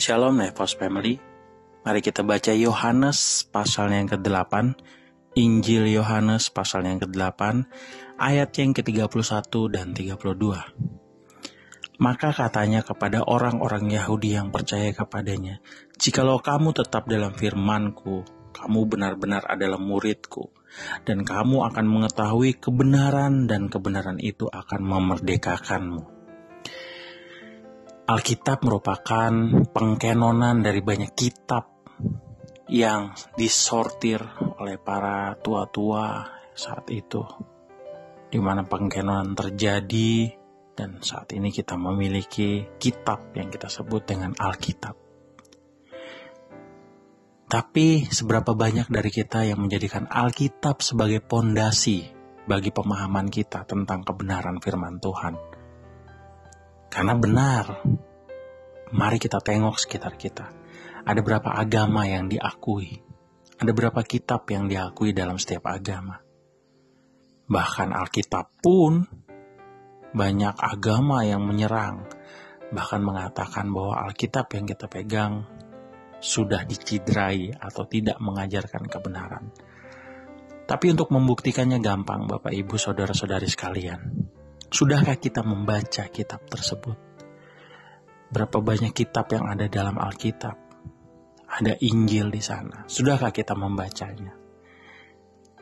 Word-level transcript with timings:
Shalom 0.00 0.40
Nevos 0.40 0.80
Family. 0.80 1.20
Mari 1.84 2.00
kita 2.00 2.24
baca 2.24 2.56
Yohanes 2.56 3.44
pasal 3.52 3.92
yang 3.92 4.08
ke-8, 4.08 4.72
Injil 5.36 5.92
Yohanes 5.92 6.48
pasal 6.48 6.88
yang 6.88 7.04
ke-8, 7.04 7.68
ayat 8.16 8.48
yang 8.56 8.72
ke-31 8.72 9.52
dan 9.68 9.92
32. 9.92 12.00
Maka 12.00 12.32
katanya 12.32 12.80
kepada 12.80 13.28
orang-orang 13.28 13.92
Yahudi 13.92 14.40
yang 14.40 14.48
percaya 14.48 14.88
kepadanya, 14.96 15.60
Jikalau 16.00 16.40
kamu 16.40 16.72
tetap 16.72 17.04
dalam 17.04 17.36
firmanku, 17.36 18.24
kamu 18.56 18.80
benar-benar 18.88 19.44
adalah 19.52 19.76
muridku, 19.76 20.48
dan 21.04 21.28
kamu 21.28 21.68
akan 21.68 21.84
mengetahui 21.84 22.56
kebenaran 22.56 23.44
dan 23.44 23.68
kebenaran 23.68 24.16
itu 24.16 24.48
akan 24.48 24.80
memerdekakanmu. 24.80 26.19
Alkitab 28.10 28.66
merupakan 28.66 29.30
pengkenonan 29.70 30.66
dari 30.66 30.82
banyak 30.82 31.14
kitab 31.14 31.70
yang 32.66 33.14
disortir 33.38 34.18
oleh 34.58 34.82
para 34.82 35.38
tua-tua 35.38 36.26
saat 36.50 36.90
itu 36.90 37.22
di 38.26 38.42
mana 38.42 38.66
pengkenonan 38.66 39.38
terjadi 39.38 40.26
dan 40.74 40.98
saat 41.06 41.30
ini 41.38 41.54
kita 41.54 41.78
memiliki 41.78 42.66
kitab 42.82 43.30
yang 43.38 43.46
kita 43.46 43.70
sebut 43.70 44.02
dengan 44.02 44.34
Alkitab. 44.34 44.98
Tapi 47.46 48.10
seberapa 48.10 48.58
banyak 48.58 48.90
dari 48.90 49.10
kita 49.14 49.46
yang 49.46 49.62
menjadikan 49.62 50.10
Alkitab 50.10 50.82
sebagai 50.82 51.22
pondasi 51.22 52.10
bagi 52.42 52.74
pemahaman 52.74 53.30
kita 53.30 53.62
tentang 53.70 54.02
kebenaran 54.02 54.58
firman 54.58 54.98
Tuhan? 54.98 55.49
Karena 56.90 57.14
benar, 57.14 57.86
mari 58.90 59.22
kita 59.22 59.38
tengok 59.38 59.78
sekitar 59.78 60.18
kita. 60.18 60.50
Ada 61.06 61.22
berapa 61.22 61.54
agama 61.54 62.04
yang 62.04 62.26
diakui? 62.26 62.98
Ada 63.62 63.70
berapa 63.70 64.02
kitab 64.02 64.50
yang 64.50 64.66
diakui 64.66 65.14
dalam 65.14 65.38
setiap 65.38 65.70
agama? 65.70 66.18
Bahkan 67.46 67.94
Alkitab 67.94 68.58
pun 68.58 69.06
banyak 70.10 70.54
agama 70.58 71.22
yang 71.22 71.46
menyerang, 71.46 72.10
bahkan 72.74 72.98
mengatakan 73.00 73.70
bahwa 73.70 74.10
Alkitab 74.10 74.50
yang 74.58 74.66
kita 74.66 74.90
pegang 74.90 75.46
sudah 76.20 76.66
dicidrai 76.66 77.54
atau 77.54 77.86
tidak 77.86 78.18
mengajarkan 78.18 78.90
kebenaran. 78.90 79.44
Tapi 80.66 80.86
untuk 80.94 81.10
membuktikannya 81.10 81.82
gampang, 81.82 82.30
Bapak 82.30 82.54
Ibu, 82.54 82.78
saudara-saudari 82.78 83.50
sekalian. 83.50 84.19
Sudahkah 84.70 85.18
kita 85.18 85.42
membaca 85.42 86.06
kitab 86.14 86.46
tersebut? 86.46 86.94
Berapa 88.30 88.62
banyak 88.62 88.94
kitab 88.94 89.26
yang 89.34 89.50
ada 89.50 89.66
dalam 89.66 89.98
Alkitab? 89.98 90.54
Ada 91.50 91.74
Injil 91.82 92.30
di 92.30 92.38
sana. 92.38 92.86
Sudahkah 92.86 93.34
kita 93.34 93.58
membacanya? 93.58 94.30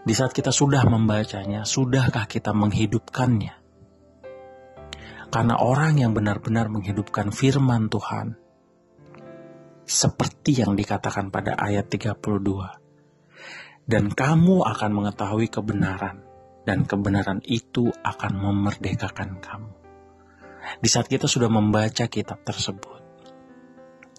Di 0.00 0.12
saat 0.12 0.36
kita 0.36 0.52
sudah 0.52 0.84
membacanya, 0.84 1.64
sudahkah 1.64 2.28
kita 2.28 2.52
menghidupkannya? 2.52 3.56
Karena 5.32 5.54
orang 5.56 6.00
yang 6.00 6.12
benar-benar 6.12 6.68
menghidupkan 6.68 7.32
firman 7.32 7.88
Tuhan, 7.88 8.36
seperti 9.84 10.60
yang 10.60 10.76
dikatakan 10.76 11.32
pada 11.32 11.56
ayat 11.56 11.88
32, 11.88 12.20
dan 13.88 14.12
kamu 14.12 14.60
akan 14.64 14.90
mengetahui 14.92 15.48
kebenaran, 15.48 16.29
dan 16.64 16.84
kebenaran 16.84 17.40
itu 17.46 17.88
akan 18.04 18.32
memerdekakan 18.36 19.40
kamu. 19.40 19.72
Di 20.80 20.88
saat 20.92 21.08
kita 21.08 21.24
sudah 21.24 21.48
membaca 21.48 22.04
kitab 22.06 22.44
tersebut, 22.44 23.00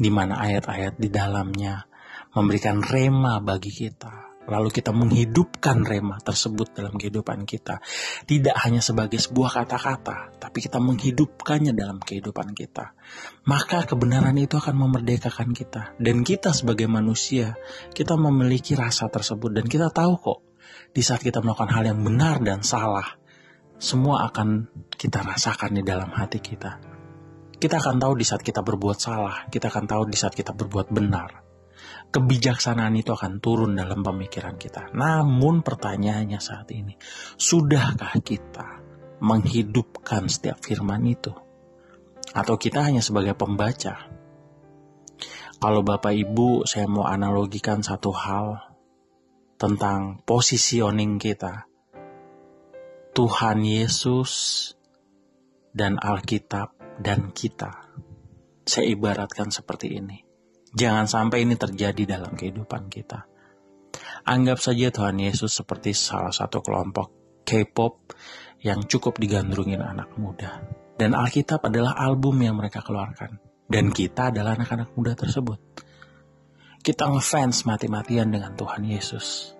di 0.00 0.08
mana 0.08 0.40
ayat-ayat 0.40 0.96
di 0.96 1.12
dalamnya 1.12 1.84
memberikan 2.32 2.80
rema 2.80 3.38
bagi 3.44 3.68
kita, 3.68 4.30
lalu 4.48 4.72
kita 4.72 4.90
menghidupkan 4.90 5.84
rema 5.86 6.18
tersebut 6.18 6.74
dalam 6.74 6.96
kehidupan 6.96 7.46
kita. 7.46 7.78
Tidak 8.26 8.56
hanya 8.66 8.82
sebagai 8.82 9.20
sebuah 9.20 9.62
kata-kata, 9.62 10.40
tapi 10.42 10.58
kita 10.64 10.82
menghidupkannya 10.82 11.76
dalam 11.76 12.02
kehidupan 12.02 12.56
kita. 12.56 12.96
Maka 13.46 13.86
kebenaran 13.86 14.34
itu 14.40 14.58
akan 14.58 14.74
memerdekakan 14.74 15.54
kita. 15.54 15.94
Dan 16.00 16.26
kita 16.26 16.50
sebagai 16.50 16.90
manusia, 16.90 17.54
kita 17.94 18.18
memiliki 18.18 18.74
rasa 18.74 19.06
tersebut. 19.06 19.54
Dan 19.54 19.70
kita 19.70 19.92
tahu 19.94 20.18
kok, 20.18 20.49
di 20.90 21.02
saat 21.04 21.22
kita 21.22 21.38
melakukan 21.40 21.70
hal 21.70 21.84
yang 21.86 22.00
benar 22.02 22.42
dan 22.42 22.66
salah, 22.66 23.20
semua 23.80 24.28
akan 24.28 24.68
kita 24.92 25.24
rasakan 25.24 25.80
di 25.80 25.82
dalam 25.82 26.12
hati 26.12 26.42
kita. 26.42 26.76
Kita 27.60 27.76
akan 27.76 27.96
tahu 28.00 28.12
di 28.16 28.24
saat 28.24 28.44
kita 28.44 28.60
berbuat 28.60 28.98
salah, 29.00 29.48
kita 29.48 29.68
akan 29.68 29.84
tahu 29.88 30.02
di 30.08 30.16
saat 30.16 30.36
kita 30.36 30.52
berbuat 30.52 30.92
benar. 30.92 31.44
Kebijaksanaan 32.10 32.96
itu 32.96 33.12
akan 33.12 33.40
turun 33.40 33.76
dalam 33.76 34.04
pemikiran 34.04 34.56
kita. 34.60 34.92
Namun 34.92 35.64
pertanyaannya 35.64 36.40
saat 36.40 36.68
ini, 36.72 36.96
sudahkah 37.40 38.18
kita 38.20 38.80
menghidupkan 39.20 40.28
setiap 40.28 40.60
firman 40.60 41.04
itu? 41.08 41.32
Atau 42.32 42.56
kita 42.60 42.84
hanya 42.84 43.04
sebagai 43.04 43.36
pembaca? 43.36 44.08
Kalau 45.60 45.84
Bapak 45.84 46.16
Ibu, 46.16 46.64
saya 46.64 46.88
mau 46.88 47.04
analogikan 47.04 47.84
satu 47.84 48.16
hal 48.16 48.69
tentang 49.60 50.24
positioning 50.24 51.20
kita. 51.20 51.68
Tuhan 53.12 53.60
Yesus 53.60 54.32
dan 55.76 56.00
Alkitab 56.00 56.72
dan 56.96 57.28
kita. 57.36 57.92
Saya 58.64 58.88
ibaratkan 58.88 59.52
seperti 59.52 60.00
ini. 60.00 60.24
Jangan 60.72 61.04
sampai 61.04 61.44
ini 61.44 61.60
terjadi 61.60 62.16
dalam 62.16 62.32
kehidupan 62.32 62.88
kita. 62.88 63.28
Anggap 64.24 64.64
saja 64.64 64.88
Tuhan 64.88 65.20
Yesus 65.20 65.52
seperti 65.52 65.92
salah 65.92 66.32
satu 66.32 66.64
kelompok 66.64 67.42
K-pop 67.44 68.16
yang 68.64 68.86
cukup 68.88 69.20
digandrungin 69.20 69.82
anak 69.84 70.16
muda. 70.16 70.64
Dan 70.96 71.12
Alkitab 71.12 71.68
adalah 71.68 72.00
album 72.00 72.40
yang 72.40 72.56
mereka 72.56 72.80
keluarkan. 72.80 73.36
Dan 73.68 73.92
kita 73.92 74.32
adalah 74.32 74.56
anak-anak 74.56 74.96
muda 74.96 75.12
tersebut. 75.12 75.89
Kita 76.80 77.12
ngefans 77.12 77.68
mati-matian 77.68 78.32
dengan 78.32 78.56
Tuhan 78.56 78.88
Yesus. 78.88 79.52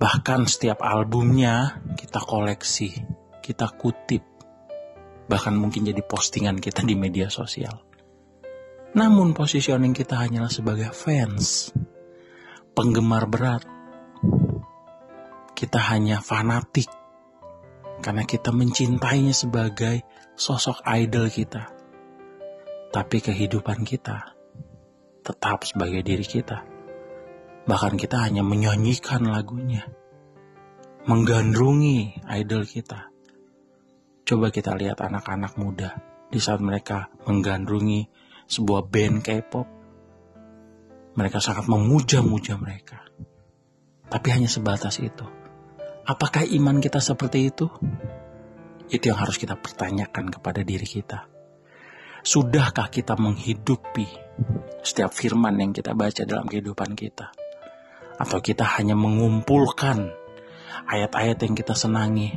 Bahkan 0.00 0.48
setiap 0.48 0.80
albumnya 0.80 1.84
kita 1.92 2.24
koleksi, 2.24 3.04
kita 3.44 3.68
kutip. 3.76 4.24
Bahkan 5.28 5.52
mungkin 5.52 5.84
jadi 5.84 6.00
postingan 6.00 6.56
kita 6.56 6.88
di 6.88 6.96
media 6.96 7.28
sosial. 7.28 7.84
Namun 8.96 9.36
positioning 9.36 9.92
kita 9.92 10.16
hanyalah 10.16 10.48
sebagai 10.48 10.88
fans, 10.96 11.68
penggemar 12.72 13.28
berat. 13.28 13.60
Kita 15.52 15.84
hanya 15.92 16.24
fanatik 16.24 16.88
karena 18.00 18.24
kita 18.24 18.56
mencintainya 18.56 19.36
sebagai 19.36 20.00
sosok 20.32 20.80
idol 20.96 21.28
kita. 21.28 21.68
Tapi 22.88 23.20
kehidupan 23.20 23.84
kita 23.84 24.35
tetap 25.26 25.66
sebagai 25.66 26.06
diri 26.06 26.22
kita. 26.22 26.62
Bahkan 27.66 27.98
kita 27.98 28.22
hanya 28.22 28.46
menyanyikan 28.46 29.26
lagunya. 29.26 29.82
Menggandrungi 31.10 32.22
idol 32.38 32.62
kita. 32.62 33.10
Coba 34.22 34.54
kita 34.54 34.78
lihat 34.78 35.02
anak-anak 35.02 35.58
muda 35.58 35.98
di 36.30 36.38
saat 36.38 36.62
mereka 36.62 37.10
menggandrungi 37.26 38.06
sebuah 38.46 38.86
band 38.86 39.26
K-pop. 39.26 39.66
Mereka 41.18 41.38
sangat 41.42 41.66
memuja-muja 41.66 42.54
mereka. 42.54 43.02
Tapi 44.06 44.28
hanya 44.30 44.46
sebatas 44.46 45.02
itu. 45.02 45.26
Apakah 46.06 46.46
iman 46.46 46.78
kita 46.78 47.02
seperti 47.02 47.50
itu? 47.50 47.66
Itu 48.86 49.10
yang 49.10 49.18
harus 49.18 49.34
kita 49.42 49.58
pertanyakan 49.58 50.30
kepada 50.30 50.62
diri 50.62 50.86
kita. 50.86 51.35
Sudahkah 52.26 52.90
kita 52.90 53.14
menghidupi 53.14 54.02
setiap 54.82 55.14
firman 55.14 55.62
yang 55.62 55.70
kita 55.70 55.94
baca 55.94 56.26
dalam 56.26 56.50
kehidupan 56.50 56.98
kita? 56.98 57.30
Atau 58.18 58.42
kita 58.42 58.66
hanya 58.66 58.98
mengumpulkan 58.98 60.10
ayat-ayat 60.90 61.38
yang 61.46 61.54
kita 61.54 61.78
senangi, 61.78 62.34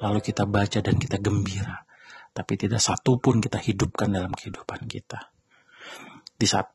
lalu 0.00 0.24
kita 0.24 0.48
baca 0.48 0.80
dan 0.80 0.96
kita 0.96 1.20
gembira, 1.20 1.84
tapi 2.32 2.56
tidak 2.56 2.80
satu 2.80 3.20
pun 3.20 3.44
kita 3.44 3.60
hidupkan 3.60 4.08
dalam 4.08 4.32
kehidupan 4.32 4.88
kita. 4.88 5.28
Di 6.32 6.48
saat 6.48 6.72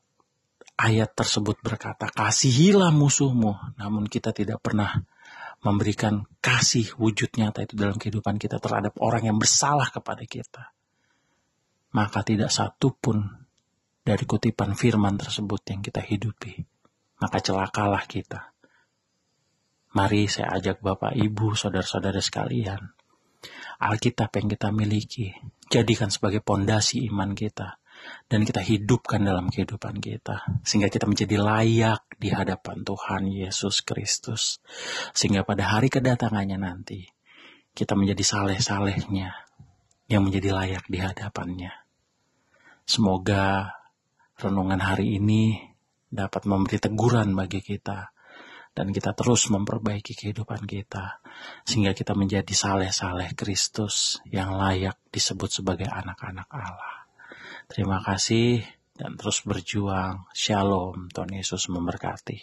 ayat 0.78 1.10
tersebut 1.10 1.58
berkata, 1.58 2.14
kasihilah 2.14 2.94
musuhmu, 2.94 3.74
namun 3.74 4.06
kita 4.06 4.30
tidak 4.30 4.62
pernah 4.62 5.02
memberikan 5.66 6.22
kasih 6.38 6.94
wujud 6.94 7.34
nyata 7.34 7.66
itu 7.66 7.74
dalam 7.74 7.98
kehidupan 7.98 8.38
kita 8.38 8.62
terhadap 8.62 8.94
orang 9.02 9.34
yang 9.34 9.36
bersalah 9.42 9.90
kepada 9.90 10.22
kita 10.22 10.70
maka 11.90 12.22
tidak 12.22 12.54
satu 12.54 12.94
pun 12.94 13.18
dari 14.00 14.24
kutipan 14.24 14.74
firman 14.78 15.18
tersebut 15.18 15.60
yang 15.70 15.80
kita 15.82 16.02
hidupi. 16.02 16.62
Maka 17.20 17.38
celakalah 17.44 18.08
kita. 18.08 18.56
Mari 19.92 20.30
saya 20.30 20.54
ajak 20.56 20.80
Bapak, 20.80 21.18
Ibu, 21.18 21.58
Saudara-saudara 21.58 22.22
sekalian. 22.22 22.80
Alkitab 23.80 24.30
yang 24.36 24.46
kita 24.52 24.68
miliki, 24.70 25.34
jadikan 25.68 26.12
sebagai 26.12 26.40
pondasi 26.44 27.04
iman 27.10 27.34
kita. 27.34 27.80
dan 28.32 28.48
kita 28.48 28.64
hidupkan 28.64 29.20
dalam 29.20 29.52
kehidupan 29.52 30.00
kita 30.00 30.48
sehingga 30.64 30.88
kita 30.88 31.04
menjadi 31.04 31.36
layak 31.36 32.00
di 32.16 32.32
hadapan 32.32 32.80
Tuhan 32.80 33.28
Yesus 33.28 33.84
Kristus 33.84 34.64
sehingga 35.12 35.44
pada 35.44 35.76
hari 35.76 35.92
kedatangannya 35.92 36.56
nanti 36.56 37.04
kita 37.76 37.94
menjadi 37.94 38.24
saleh-salehnya 38.24 39.36
yang 40.10 40.26
menjadi 40.26 40.50
layak 40.50 40.84
di 40.90 40.98
hadapannya. 40.98 41.70
Semoga 42.90 43.70
renungan 44.34 44.82
hari 44.82 45.22
ini 45.22 45.62
dapat 46.10 46.42
memberi 46.42 46.82
teguran 46.82 47.38
bagi 47.38 47.62
kita 47.62 48.10
dan 48.74 48.90
kita 48.90 49.14
terus 49.14 49.46
memperbaiki 49.46 50.10
kehidupan 50.18 50.66
kita 50.66 51.22
sehingga 51.62 51.94
kita 51.94 52.18
menjadi 52.18 52.50
saleh-saleh 52.50 53.30
Kristus 53.38 54.18
yang 54.26 54.58
layak 54.58 54.98
disebut 55.06 55.62
sebagai 55.62 55.86
anak-anak 55.86 56.50
Allah. 56.50 57.06
Terima 57.70 58.02
kasih 58.02 58.58
dan 58.98 59.14
terus 59.14 59.46
berjuang. 59.46 60.26
Shalom. 60.34 61.14
Tuhan 61.14 61.30
Yesus 61.30 61.70
memberkati. 61.70 62.42